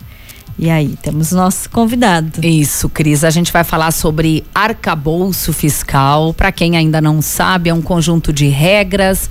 E 0.57 0.71
aí, 0.71 0.97
temos 1.04 1.31
nosso 1.31 1.70
convidado. 1.70 2.44
Isso, 2.44 2.89
Cris. 2.89 3.23
A 3.23 3.29
gente 3.29 3.54
vai 3.54 3.63
falar 3.63 3.91
sobre 3.91 4.44
arcabouço 4.55 5.54
fiscal. 5.54 6.34
Para 6.34 6.52
quem 6.52 6.76
ainda 6.76 6.99
não 6.99 7.21
sabe, 7.21 7.70
é 7.70 7.73
um 7.75 7.84
conjunto 7.84 8.34
de 8.34 8.48
regras 8.48 9.30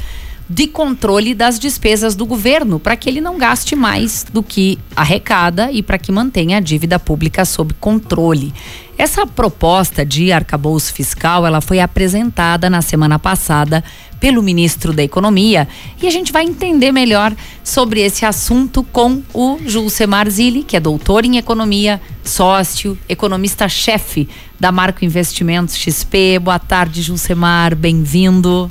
de 0.53 0.66
controle 0.66 1.34
das 1.34 1.59
despesas 1.59 2.14
do 2.14 2.27
governo, 2.27 2.79
para 2.79 2.95
que 2.95 3.09
ele 3.09 3.23
não 3.23 3.39
gaste 3.39 3.75
mais 3.75 4.27
do 4.30 4.43
que 4.43 4.79
arrecada 4.95 5.73
e 5.73 5.82
para 5.82 5.96
que 5.96 6.12
mantenha 6.12 6.59
a 6.59 6.61
dívida 6.61 6.98
pública 6.98 7.43
sob 7.46 7.73
controle. 7.80 8.53
Essa 8.99 9.27
proposta 9.27 10.04
de 10.04 10.30
arcabouço 10.30 10.93
fiscal, 10.93 11.46
ela 11.46 11.62
foi 11.62 11.80
apresentada 11.80 12.68
na 12.68 12.82
semana 12.82 13.18
passada 13.18 13.82
pelo 14.21 14.43
ministro 14.43 14.93
da 14.93 15.03
Economia 15.03 15.67
e 16.03 16.07
a 16.07 16.11
gente 16.11 16.30
vai 16.30 16.44
entender 16.44 16.93
melhor 16.93 17.35
sobre 17.64 18.03
esse 18.03 18.27
assunto 18.27 18.82
com 18.82 19.22
o 19.32 19.58
Julcemar 19.64 20.29
Zilli, 20.29 20.64
que 20.64 20.77
é 20.77 20.80
doutor 20.80 21.25
em 21.25 21.39
economia, 21.39 21.99
sócio, 22.22 22.99
economista-chefe 23.08 24.29
da 24.61 24.71
Marco 24.71 25.03
Investimentos 25.03 25.75
XP. 25.79 26.39
Boa 26.39 26.58
tarde, 26.58 27.00
Julcemar, 27.00 27.75
bem-vindo. 27.75 28.71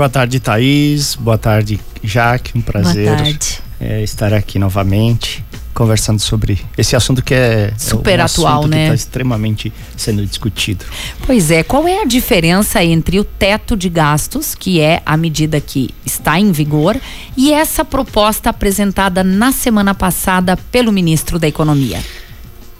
Boa 0.00 0.08
tarde, 0.08 0.40
Thaís. 0.40 1.14
Boa 1.14 1.36
tarde, 1.36 1.78
Jaque. 2.02 2.56
Um 2.56 2.62
prazer 2.62 3.38
é, 3.78 4.02
estar 4.02 4.32
aqui 4.32 4.58
novamente 4.58 5.44
conversando 5.74 6.18
sobre 6.18 6.58
esse 6.78 6.96
assunto 6.96 7.22
que 7.22 7.34
é 7.34 7.74
super 7.76 8.18
é 8.18 8.22
um 8.22 8.24
atual, 8.24 8.66
né? 8.66 8.84
Está 8.84 8.94
extremamente 8.94 9.70
sendo 9.98 10.24
discutido. 10.24 10.86
Pois 11.26 11.50
é. 11.50 11.62
Qual 11.62 11.86
é 11.86 12.00
a 12.00 12.06
diferença 12.06 12.82
entre 12.82 13.20
o 13.20 13.24
teto 13.24 13.76
de 13.76 13.90
gastos, 13.90 14.54
que 14.54 14.80
é 14.80 15.02
a 15.04 15.18
medida 15.18 15.60
que 15.60 15.90
está 16.02 16.40
em 16.40 16.50
vigor, 16.50 16.96
e 17.36 17.52
essa 17.52 17.84
proposta 17.84 18.48
apresentada 18.48 19.22
na 19.22 19.52
semana 19.52 19.94
passada 19.94 20.56
pelo 20.72 20.90
ministro 20.90 21.38
da 21.38 21.46
Economia? 21.46 22.00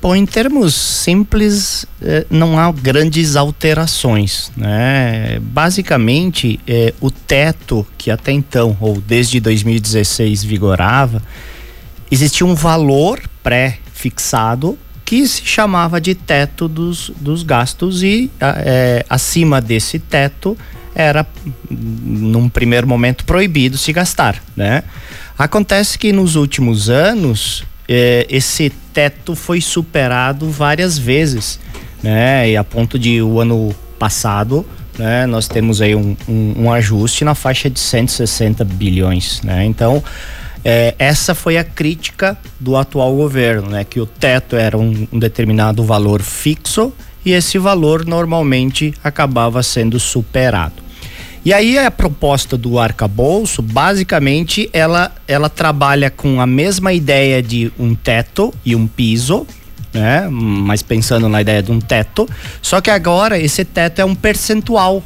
Bom, 0.02 0.16
em 0.16 0.24
termos 0.24 0.74
simples, 0.74 1.84
eh, 2.00 2.24
não 2.30 2.58
há 2.58 2.72
grandes 2.72 3.36
alterações. 3.36 4.50
Né? 4.56 5.38
Basicamente, 5.42 6.58
eh, 6.66 6.94
o 7.02 7.10
teto 7.10 7.86
que 7.98 8.10
até 8.10 8.32
então, 8.32 8.74
ou 8.80 8.98
desde 8.98 9.38
2016, 9.40 10.42
vigorava, 10.42 11.22
existia 12.10 12.46
um 12.46 12.54
valor 12.54 13.20
pré-fixado 13.42 14.78
que 15.04 15.26
se 15.28 15.44
chamava 15.44 16.00
de 16.00 16.14
teto 16.14 16.66
dos, 16.66 17.12
dos 17.20 17.42
gastos 17.42 18.02
e 18.02 18.30
eh, 18.40 19.04
acima 19.06 19.60
desse 19.60 19.98
teto 19.98 20.56
era, 20.94 21.26
num 21.68 22.48
primeiro 22.48 22.88
momento, 22.88 23.26
proibido 23.26 23.76
se 23.76 23.92
gastar. 23.92 24.42
Né? 24.56 24.82
Acontece 25.36 25.98
que 25.98 26.10
nos 26.10 26.36
últimos 26.36 26.88
anos 26.88 27.64
esse 28.28 28.72
teto 28.92 29.34
foi 29.34 29.60
superado 29.60 30.50
várias 30.50 30.98
vezes, 30.98 31.58
né? 32.02 32.50
E 32.50 32.56
a 32.56 32.64
ponto 32.64 32.98
de 32.98 33.22
o 33.22 33.40
ano 33.40 33.74
passado, 33.98 34.66
né? 34.98 35.26
Nós 35.26 35.48
temos 35.48 35.80
aí 35.80 35.94
um, 35.94 36.16
um, 36.28 36.64
um 36.64 36.72
ajuste 36.72 37.24
na 37.24 37.34
faixa 37.34 37.70
de 37.70 37.80
160 37.80 38.64
bilhões, 38.64 39.40
né? 39.42 39.64
Então, 39.64 40.02
é, 40.64 40.94
essa 40.98 41.34
foi 41.34 41.56
a 41.56 41.64
crítica 41.64 42.36
do 42.58 42.76
atual 42.76 43.14
governo, 43.16 43.70
né? 43.70 43.84
Que 43.84 44.00
o 44.00 44.06
teto 44.06 44.56
era 44.56 44.76
um, 44.76 45.08
um, 45.12 45.18
determinado 45.18 45.82
valor 45.84 46.22
fixo 46.22 46.92
e 47.24 47.32
esse 47.32 47.58
valor 47.58 48.04
normalmente 48.04 48.92
acabava 49.02 49.62
sendo 49.62 49.98
superado. 49.98 50.89
E 51.44 51.54
aí 51.54 51.78
a 51.78 51.90
proposta 51.90 52.56
do 52.56 52.78
arcabouço, 52.78 53.62
basicamente, 53.62 54.68
ela, 54.72 55.12
ela 55.26 55.48
trabalha 55.48 56.10
com 56.10 56.40
a 56.40 56.46
mesma 56.46 56.92
ideia 56.92 57.42
de 57.42 57.72
um 57.78 57.94
teto 57.94 58.52
e 58.64 58.76
um 58.76 58.86
piso, 58.86 59.46
né? 59.92 60.28
Mas 60.30 60.82
pensando 60.82 61.28
na 61.28 61.40
ideia 61.40 61.62
de 61.62 61.72
um 61.72 61.80
teto, 61.80 62.28
só 62.60 62.80
que 62.80 62.90
agora 62.90 63.38
esse 63.38 63.64
teto 63.64 64.00
é 64.00 64.04
um 64.04 64.14
percentual, 64.14 65.02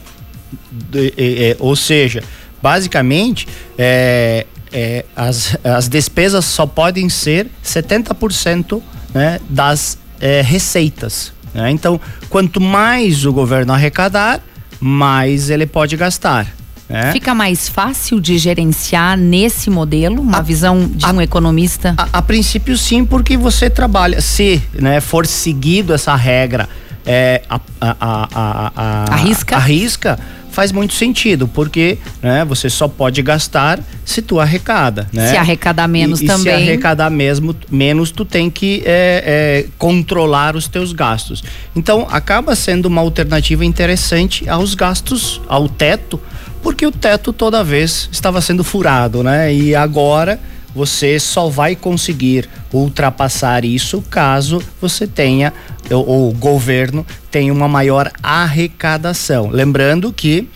de, 0.71 1.15
é, 1.17 1.57
ou 1.61 1.77
seja, 1.77 2.23
basicamente 2.61 3.47
é, 3.79 4.47
é, 4.73 5.05
as, 5.15 5.57
as 5.63 5.89
despesas 5.89 6.45
só 6.45 6.67
podem 6.67 7.09
ser 7.09 7.47
70% 7.65 8.83
né, 9.15 9.39
das 9.49 9.97
é, 10.21 10.43
receitas. 10.43 11.33
Né? 11.55 11.71
Então, 11.71 12.01
quanto 12.29 12.61
mais 12.61 13.25
o 13.25 13.33
governo 13.33 13.73
arrecadar, 13.73 14.43
mais 14.87 15.49
ele 15.49 15.65
pode 15.65 15.97
gastar. 15.97 16.47
É. 16.91 17.11
Fica 17.11 17.35
mais 17.35 17.71
fácil 17.71 18.21
de 18.21 18.37
gerenciar 18.37 19.17
nesse 19.17 19.71
modelo, 19.71 20.21
uma 20.21 20.39
a, 20.39 20.43
visão 20.43 20.87
de 20.87 21.07
a, 21.07 21.11
um 21.11 21.23
economista? 21.23 21.95
A, 21.97 22.19
a, 22.19 22.21
princípio 22.21 22.77
sim, 22.77 23.03
porque 23.03 23.35
você 23.35 23.71
trabalha, 23.71 24.21
se 24.21 24.63
né, 24.75 25.01
for 25.01 25.27
seguido 25.27 25.95
essa 25.95 26.15
regra, 26.15 26.69
é, 27.07 27.41
a, 27.49 27.59
a, 27.81 27.97
a, 28.01 28.73
a, 28.77 29.15
arrisca? 29.15 29.57
arrisca, 29.57 30.19
faz 30.55 30.73
muito 30.73 30.95
sentido, 30.95 31.49
porque 31.49 31.99
né, 32.23 32.45
você 32.45 32.71
só 32.71 32.87
pode 32.87 33.21
gastar 33.21 33.81
se 34.05 34.23
tu 34.23 34.39
arrecada. 34.41 35.09
Né? 35.13 35.29
Se 35.31 35.37
arrecadar 35.37 35.89
menos 35.89 36.23
e, 36.23 36.27
também. 36.27 36.55
E 36.55 36.57
se 36.57 36.63
arrecadar 36.63 37.11
mesmo, 37.11 37.55
menos, 37.71 38.11
tu 38.11 38.25
tem 38.25 38.49
que 38.49 38.83
é, 38.87 39.65
é, 39.67 39.67
controlar 39.77 40.55
os 40.55 40.69
teus 40.69 40.93
gastos. 40.93 41.43
Então, 41.75 42.07
acaba 42.11 42.55
sendo 42.55 42.87
uma 42.87 43.01
alternativa 43.01 43.65
interessante 43.65 44.49
aos 44.49 44.75
gastos, 44.75 45.41
ao 45.49 45.69
teto, 45.69 46.21
porque 46.63 46.87
o 46.87 46.93
teto 46.93 47.33
toda 47.33 47.63
vez 47.65 48.09
estava 48.11 48.41
sendo 48.41 48.63
furado, 48.63 49.23
né? 49.23 49.53
E 49.53 49.75
agora 49.75 50.41
você 50.75 51.21
só 51.21 51.49
vai 51.49 51.77
conseguir 51.77 52.49
ultrapassar 52.73 53.65
isso 53.65 54.03
caso 54.11 54.63
você 54.81 55.07
tenha 55.07 55.53
ou 55.91 56.31
o 56.31 56.33
governo 56.33 57.07
tenha 57.31 57.53
uma 57.53 57.69
maior 57.69 58.11
arrecadação. 58.23 59.49
Lembrando 59.49 60.13
que 60.13 60.49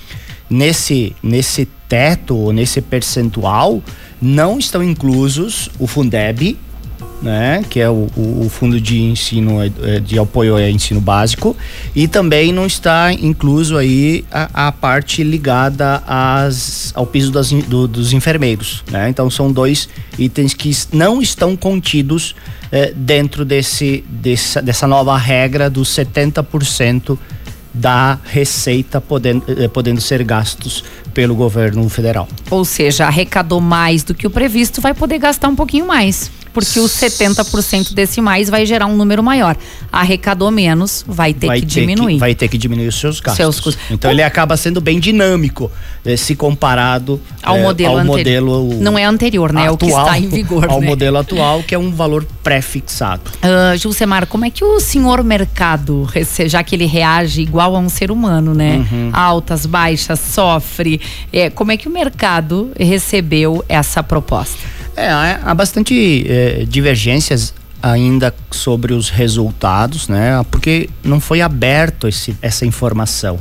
nesse 0.51 1.15
nesse 1.23 1.67
teto, 1.89 2.53
nesse 2.53 2.81
percentual, 2.83 3.83
não 4.21 4.59
estão 4.59 4.83
inclusos 4.83 5.71
o 5.79 5.87
Fundeb, 5.87 6.59
né, 7.21 7.65
que 7.69 7.81
é 7.81 7.91
o, 7.91 8.09
o, 8.17 8.49
fundo 8.49 8.81
de 8.81 9.01
ensino 9.01 9.59
é, 9.62 9.99
de 10.01 10.19
apoio 10.19 10.55
ao 10.55 10.61
ensino 10.61 11.01
básico 11.01 11.56
e 11.95 12.06
também 12.06 12.53
não 12.53 12.67
está 12.67 13.12
incluso 13.12 13.77
aí 13.77 14.25
a, 14.31 14.69
a 14.69 14.73
parte 14.73 15.23
ligada 15.25 16.03
às, 16.06 16.93
ao 16.95 17.05
piso 17.06 17.33
das, 17.33 17.51
do, 17.51 17.89
dos 17.89 18.12
enfermeiros, 18.12 18.84
né? 18.91 19.09
Então 19.09 19.29
são 19.31 19.51
dois 19.51 19.89
itens 20.17 20.55
que 20.55 20.71
não 20.93 21.21
estão 21.21 21.56
contidos 21.56 22.37
é, 22.71 22.93
dentro 22.95 23.45
desse, 23.45 24.05
desse, 24.09 24.61
dessa 24.62 24.87
nova 24.87 25.17
regra 25.17 25.69
dos 25.69 25.89
70% 25.89 27.19
da 27.75 28.19
receita 28.25 29.00
podendo, 29.00 29.45
podendo 29.71 30.00
ser 30.00 30.25
gastos 30.25 30.83
pelo 31.15 31.35
governo 31.35 31.89
federal. 31.89 32.29
Ou 32.51 32.65
seja, 32.65 33.07
arrecadou 33.07 33.61
mais 33.61 34.03
do 34.03 34.15
que 34.15 34.27
o 34.27 34.31
previsto, 34.31 34.81
vai 34.81 34.95
poder 34.95 35.19
gastar 35.19 35.49
um 35.49 35.57
pouquinho 35.57 35.87
mais 35.87 36.31
porque 36.59 36.81
os 36.81 36.91
70% 36.91 37.95
desse 37.95 38.21
mais 38.21 38.51
vai 38.51 38.67
gerar 38.67 38.87
um 38.87 38.97
número 38.97 39.23
maior. 39.23 39.57
Arrecadou 39.93 40.51
menos, 40.51 41.05
vai 41.07 41.33
ter 41.33 41.47
vai 41.47 41.61
que 41.61 41.67
ter 41.67 41.81
diminuir. 41.81 42.15
Que, 42.15 42.19
vai 42.19 42.35
ter 42.35 42.49
que 42.49 42.59
diminuir 42.59 42.89
os 42.89 42.99
seus 42.99 43.21
gastos. 43.21 43.37
Seus 43.37 43.61
custos. 43.61 43.85
Então 43.89 44.11
ele 44.11 44.23
acaba 44.23 44.57
sendo 44.57 44.81
bem 44.81 44.99
dinâmico, 44.99 45.71
eh, 46.05 46.17
se 46.17 46.35
comparado 46.35 47.21
ao 47.43 47.57
é, 47.57 47.63
modelo 47.63 47.99
ao 47.99 48.05
modelo 48.05 48.75
Não 48.81 48.99
é 48.99 49.05
anterior, 49.05 49.53
né? 49.53 49.69
Atual, 49.69 49.71
é 49.71 49.75
o 49.75 49.79
que 49.79 49.87
está 49.87 50.19
em 50.19 50.29
vigor. 50.29 50.69
Ao 50.69 50.81
né? 50.81 50.87
modelo 50.87 51.19
atual, 51.19 51.63
que 51.63 51.75
é 51.75 51.79
um 51.79 51.93
valor 51.93 52.27
pré-fixado. 52.43 53.31
Uh, 53.37 53.77
Gilcemar, 53.77 54.27
como 54.27 54.45
é 54.45 54.51
que 54.51 54.65
o 54.65 54.81
senhor 54.81 55.23
mercado, 55.23 56.09
já 56.47 56.63
que 56.63 56.75
ele 56.75 56.87
reage 56.87 57.41
igual 57.41 57.77
a 57.77 57.79
um 57.79 57.89
ser 57.89 58.11
humano, 58.11 58.53
né? 58.53 58.85
Uhum. 58.91 59.11
Altas, 59.13 59.65
baixas, 59.65 60.19
sofre. 60.19 60.98
É, 61.33 61.50
como 61.50 61.73
é 61.73 61.77
que 61.77 61.89
o 61.89 61.91
mercado 61.91 62.73
recebeu 62.79 63.65
essa 63.69 64.03
proposta? 64.03 64.59
É, 64.97 65.09
há 65.11 65.55
bastante 65.55 66.27
é, 66.29 66.65
divergências 66.67 67.55
ainda 67.83 68.35
sobre 68.50 68.93
os 68.93 69.09
resultados, 69.09 70.09
né? 70.09 70.45
Porque 70.50 70.91
não 71.05 71.21
foi 71.21 71.41
aberto 71.41 72.09
esse, 72.09 72.37
essa 72.43 72.67
informação. 72.67 73.39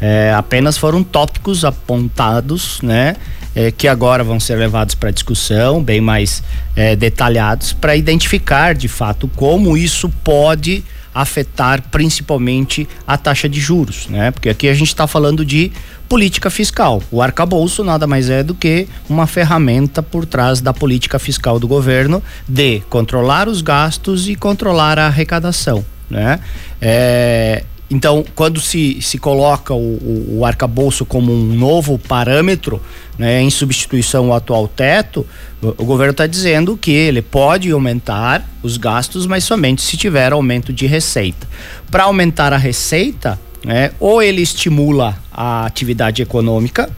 É, 0.00 0.32
apenas 0.34 0.78
foram 0.78 1.02
tópicos 1.02 1.64
apontados, 1.64 2.80
né? 2.82 3.16
É, 3.54 3.72
que 3.72 3.88
agora 3.88 4.22
vão 4.22 4.38
ser 4.38 4.54
levados 4.54 4.94
para 4.94 5.10
discussão, 5.10 5.82
bem 5.82 6.00
mais 6.00 6.42
é, 6.76 6.94
detalhados, 6.94 7.72
para 7.72 7.96
identificar 7.96 8.74
de 8.74 8.86
fato 8.86 9.26
como 9.34 9.76
isso 9.76 10.08
pode 10.22 10.84
afetar 11.14 11.82
principalmente 11.90 12.88
a 13.06 13.16
taxa 13.16 13.48
de 13.48 13.60
juros, 13.60 14.06
né? 14.08 14.30
Porque 14.30 14.48
aqui 14.48 14.68
a 14.68 14.74
gente 14.74 14.88
está 14.88 15.06
falando 15.06 15.44
de 15.44 15.72
política 16.08 16.50
fiscal. 16.50 17.02
O 17.10 17.22
arcabouço 17.22 17.84
nada 17.84 18.06
mais 18.06 18.28
é 18.28 18.42
do 18.42 18.54
que 18.54 18.88
uma 19.08 19.26
ferramenta 19.26 20.02
por 20.02 20.26
trás 20.26 20.60
da 20.60 20.72
política 20.72 21.18
fiscal 21.18 21.58
do 21.58 21.68
governo 21.68 22.22
de 22.48 22.80
controlar 22.90 23.48
os 23.48 23.62
gastos 23.62 24.28
e 24.28 24.34
controlar 24.34 24.98
a 24.98 25.06
arrecadação, 25.06 25.84
né? 26.08 26.40
É, 26.80 27.64
então, 27.90 28.24
quando 28.36 28.60
se, 28.60 29.02
se 29.02 29.18
coloca 29.18 29.74
o, 29.74 29.78
o, 29.78 30.38
o 30.38 30.44
arcabouço 30.44 31.04
como 31.04 31.32
um 31.32 31.52
novo 31.54 31.98
parâmetro, 31.98 32.80
né, 33.18 33.42
em 33.42 33.50
substituição 33.50 34.26
ao 34.26 34.36
atual 34.36 34.68
teto, 34.68 35.26
o, 35.60 35.68
o 35.70 35.84
governo 35.84 36.12
está 36.12 36.26
dizendo 36.26 36.76
que 36.76 36.92
ele 36.92 37.20
pode 37.20 37.68
aumentar 37.70 38.48
os 38.62 38.76
gastos, 38.76 39.26
mas 39.26 39.42
somente 39.42 39.82
se 39.82 39.96
tiver 39.96 40.32
aumento 40.32 40.72
de 40.72 40.86
receita. 40.86 41.48
Para 41.90 42.04
aumentar 42.04 42.52
a 42.52 42.56
receita, 42.56 43.38
né, 43.64 43.90
ou 43.98 44.22
ele 44.22 44.40
estimula 44.40 45.18
a 45.32 45.66
atividade 45.66 46.22
econômica, 46.22 46.88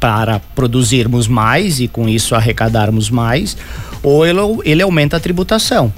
para 0.00 0.38
produzirmos 0.38 1.28
mais 1.28 1.78
e 1.78 1.86
com 1.86 2.08
isso 2.08 2.34
arrecadarmos 2.34 3.08
mais, 3.08 3.56
ou 4.02 4.26
ele, 4.26 4.40
ele 4.64 4.82
aumenta 4.82 5.16
a 5.16 5.20
tributação. 5.20 5.92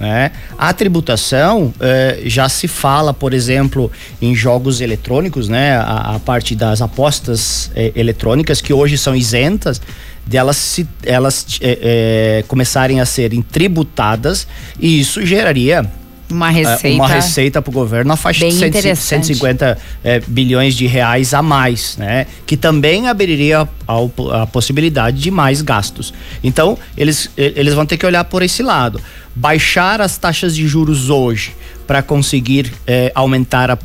Né? 0.00 0.30
A 0.56 0.72
tributação 0.72 1.74
eh, 1.78 2.22
já 2.24 2.48
se 2.48 2.66
fala, 2.66 3.12
por 3.12 3.34
exemplo, 3.34 3.92
em 4.22 4.34
jogos 4.34 4.80
eletrônicos, 4.80 5.46
né? 5.46 5.76
A, 5.76 6.14
a 6.16 6.18
parte 6.18 6.56
das 6.56 6.80
apostas 6.80 7.70
eh, 7.76 7.92
eletrônicas 7.94 8.62
que 8.62 8.72
hoje 8.72 8.96
são 8.96 9.14
isentas, 9.14 9.78
delas 10.24 10.56
se, 10.56 10.88
elas 11.02 11.44
eh, 11.60 12.42
começarem 12.48 12.98
a 12.98 13.04
serem 13.04 13.42
tributadas 13.42 14.48
e 14.78 15.00
isso 15.00 15.26
geraria 15.26 15.84
uma 16.30 16.48
receita, 16.48 16.96
uma 16.96 17.08
receita 17.08 17.62
para 17.62 17.70
o 17.70 17.72
governo 17.72 18.08
na 18.08 18.16
faixa 18.16 18.46
de 18.46 18.96
150 18.96 19.78
é, 20.02 20.20
bilhões 20.26 20.74
de 20.74 20.86
reais 20.86 21.34
a 21.34 21.42
mais, 21.42 21.96
né? 21.96 22.26
Que 22.46 22.56
também 22.56 23.08
abriria 23.08 23.68
a, 23.86 24.42
a, 24.42 24.46
possibilidade 24.46 25.20
de 25.20 25.30
mais 25.30 25.60
gastos. 25.60 26.14
Então, 26.42 26.78
eles, 26.96 27.30
eles 27.36 27.74
vão 27.74 27.84
ter 27.84 27.96
que 27.96 28.06
olhar 28.06 28.24
por 28.24 28.42
esse 28.42 28.62
lado. 28.62 29.00
Baixar 29.34 30.00
as 30.00 30.18
taxas 30.18 30.54
de 30.54 30.66
juros 30.66 31.08
hoje 31.08 31.54
para 31.86 32.02
conseguir 32.02 32.72
é, 32.86 33.10
aumentar 33.14 33.70
a, 33.70 33.78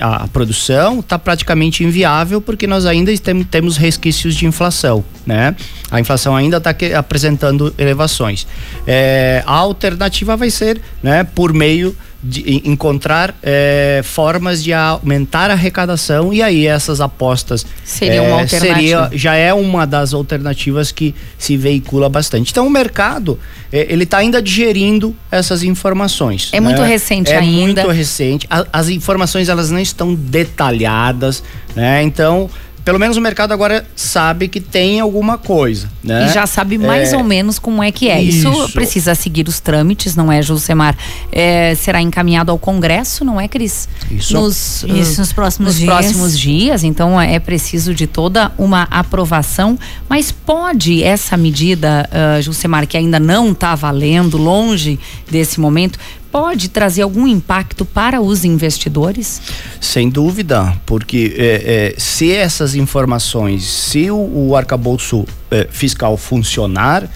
a, 0.00 0.16
a 0.24 0.28
produção 0.28 1.00
está 1.00 1.18
praticamente 1.18 1.82
inviável 1.82 2.40
porque 2.40 2.66
nós 2.66 2.86
ainda 2.86 3.16
tem, 3.18 3.42
temos 3.42 3.76
resquícios 3.76 4.36
de 4.36 4.46
inflação, 4.46 5.04
né? 5.26 5.56
A 5.90 5.98
inflação 5.98 6.36
ainda 6.36 6.58
está 6.58 6.74
apresentando 6.96 7.74
elevações. 7.76 8.46
É, 8.86 9.42
a 9.46 9.54
alternativa 9.54 10.36
vai 10.36 10.50
ser, 10.50 10.80
né, 11.02 11.24
por 11.24 11.52
meio 11.52 11.96
de 12.22 12.68
encontrar 12.68 13.34
é, 13.42 14.00
formas 14.02 14.62
de 14.62 14.72
aumentar 14.72 15.50
a 15.50 15.52
arrecadação 15.52 16.32
e 16.32 16.42
aí 16.42 16.66
essas 16.66 17.00
apostas 17.00 17.64
seria 17.84 18.22
uma 18.22 18.38
é, 18.38 18.40
alternativa. 18.40 19.04
Seria, 19.04 19.10
já 19.12 19.34
é 19.34 19.54
uma 19.54 19.86
das 19.86 20.12
alternativas 20.12 20.90
que 20.90 21.14
se 21.38 21.56
veicula 21.56 22.08
bastante. 22.08 22.50
Então 22.50 22.66
o 22.66 22.70
mercado 22.70 23.38
é, 23.72 23.86
ele 23.88 24.02
está 24.02 24.18
ainda 24.18 24.42
digerindo 24.42 25.14
essas 25.30 25.62
informações. 25.62 26.50
É 26.52 26.60
né? 26.60 26.68
muito 26.68 26.82
recente 26.82 27.30
é 27.30 27.38
ainda. 27.38 27.82
É 27.82 27.84
muito 27.84 27.96
recente. 27.96 28.46
A, 28.50 28.66
as 28.72 28.88
informações 28.88 29.48
elas 29.48 29.70
não 29.70 29.78
estão 29.78 30.12
detalhadas, 30.14 31.42
né? 31.76 32.02
Então 32.02 32.50
pelo 32.88 32.98
menos 32.98 33.18
o 33.18 33.20
mercado 33.20 33.52
agora 33.52 33.84
sabe 33.94 34.48
que 34.48 34.62
tem 34.62 34.98
alguma 34.98 35.36
coisa, 35.36 35.90
né? 36.02 36.24
E 36.24 36.32
já 36.32 36.46
sabe 36.46 36.78
mais 36.78 37.12
é... 37.12 37.18
ou 37.18 37.22
menos 37.22 37.58
como 37.58 37.82
é 37.82 37.92
que 37.92 38.08
é. 38.08 38.22
Isso. 38.22 38.48
Isso, 38.50 38.72
precisa 38.72 39.14
seguir 39.14 39.46
os 39.46 39.60
trâmites, 39.60 40.16
não 40.16 40.32
é, 40.32 40.40
Jusemar? 40.40 40.96
É, 41.30 41.74
será 41.74 42.00
encaminhado 42.00 42.50
ao 42.50 42.58
Congresso, 42.58 43.26
não 43.26 43.38
é, 43.38 43.46
Cris? 43.46 43.86
Isso. 44.10 44.32
Nos, 44.32 44.84
Isso, 44.84 45.20
nos 45.20 45.34
próximos 45.34 45.74
nos 45.74 45.76
dias. 45.76 45.86
próximos 45.90 46.38
dias, 46.38 46.82
então 46.82 47.20
é 47.20 47.38
preciso 47.38 47.92
de 47.92 48.06
toda 48.06 48.52
uma 48.56 48.84
aprovação, 48.84 49.78
mas 50.08 50.32
pode 50.32 51.02
essa 51.02 51.36
medida, 51.36 52.08
uh, 52.08 52.40
Jusemar, 52.40 52.86
que 52.86 52.96
ainda 52.96 53.20
não 53.20 53.52
está 53.52 53.74
valendo, 53.74 54.38
longe 54.38 54.98
desse 55.30 55.60
momento, 55.60 55.98
pode 56.38 56.68
trazer 56.68 57.02
algum 57.02 57.26
impacto 57.26 57.84
para 57.84 58.20
os 58.20 58.44
investidores? 58.44 59.42
Sem 59.80 60.08
dúvida, 60.08 60.76
porque 60.86 61.34
é, 61.36 61.94
é, 61.96 62.00
se 62.00 62.32
essas 62.32 62.76
informações, 62.76 63.64
se 63.64 64.08
o, 64.08 64.16
o 64.16 64.56
arcabouço 64.56 65.24
é, 65.50 65.66
fiscal 65.70 66.16
funcionar, 66.16 67.08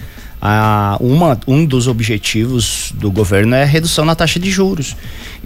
uma, 0.99 1.39
um 1.47 1.65
dos 1.65 1.87
objetivos 1.87 2.91
do 2.95 3.09
governo 3.09 3.55
é 3.55 3.63
a 3.63 3.65
redução 3.65 4.03
na 4.03 4.13
taxa 4.13 4.37
de 4.37 4.51
juros. 4.51 4.93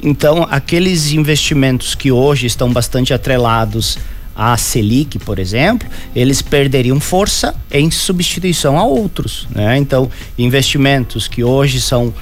Então, 0.02 0.48
aqueles 0.50 1.12
investimentos 1.12 1.94
que 1.94 2.12
hoje 2.12 2.48
estão 2.48 2.74
bastante 2.74 3.14
atrelados 3.14 4.00
a 4.38 4.56
Selic, 4.56 5.18
por 5.18 5.40
exemplo, 5.40 5.90
eles 6.16 6.44
perderiam 6.44 7.00
força 7.00 7.56
em 7.72 7.90
substituição 7.90 8.78
a 8.78 8.84
outros. 8.84 9.48
Né? 9.50 9.78
Então, 9.80 10.12
investimentos 10.38 11.28
que 11.28 11.44
hoje 11.44 11.82
são, 11.82 12.14